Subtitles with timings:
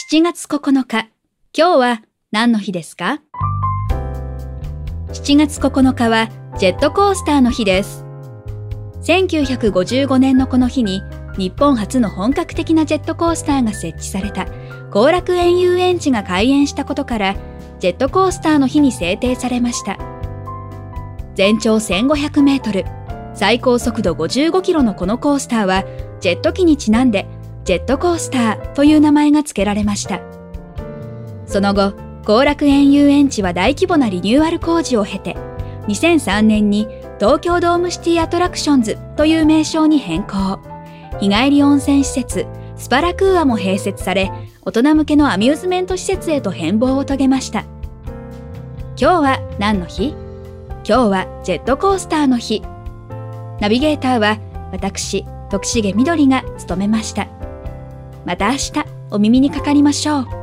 [0.00, 1.10] 7月9日、
[1.52, 3.20] 今日は何の日ですか
[5.08, 8.04] ?7 月9日はジェットコースターの日です。
[9.02, 11.02] 1955年のこの日に
[11.36, 14.46] 日本初の本格的なジェットコースターが設置された
[14.90, 17.34] 後楽園遊園地が開園したことから
[17.80, 19.98] ジェットコースターの日に制定されました。
[21.34, 22.84] 全長1500メートル、
[23.34, 25.84] 最高速度55キロのこのコースターは
[26.20, 27.26] ジェット機にちなんで
[27.68, 30.22] ジェットコースターという名前が付けられました。
[31.44, 31.92] その後、
[32.24, 35.36] 後楽園遊園地は大規模なリニューアル工事を経て、
[35.86, 40.60] 2003年に東京ドームシティアトラクションズという名称に変更。
[41.20, 47.66] 日帰り温泉施設、スパラクーアも併設され、大人向けのアミューズメント施設へと変貌を遂げました。
[48.98, 50.14] 今日は何の日？
[50.84, 52.62] 今日はジェットコースターの日。
[53.60, 54.38] ナビゲーターは
[54.72, 57.28] 私、徳重みどりが務めました。
[58.28, 58.72] また明日
[59.10, 60.37] お耳にかかりましょう。